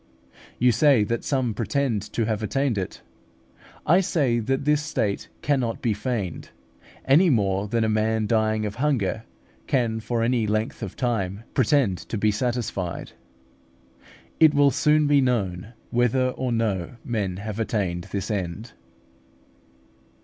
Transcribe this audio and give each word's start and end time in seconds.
You 0.57 0.71
say 0.71 1.03
that 1.03 1.23
some 1.23 1.53
pretend 1.53 2.01
to 2.13 2.25
have 2.25 2.41
attained 2.41 2.75
it. 2.75 3.03
I 3.85 3.99
say 4.01 4.39
that 4.39 4.65
this 4.65 4.81
state 4.81 5.27
cannot 5.43 5.79
be 5.79 5.93
feigned, 5.93 6.49
any 7.05 7.29
more 7.29 7.67
than 7.67 7.83
a 7.83 7.87
man 7.87 8.25
dying 8.25 8.65
of 8.65 8.73
hunger 8.77 9.25
can 9.67 9.99
for 9.99 10.23
any 10.23 10.47
length 10.47 10.81
of 10.81 10.95
time 10.95 11.43
pretend 11.53 11.99
to 11.99 12.17
be 12.17 12.31
satisfied. 12.31 13.11
It 14.39 14.55
will 14.55 14.71
soon 14.71 15.05
be 15.05 15.21
known 15.21 15.73
whether 15.91 16.29
or 16.29 16.51
no 16.51 16.95
men 17.05 17.37
have 17.37 17.59
attained 17.59 18.05
this 18.05 18.31
end. 18.31 18.71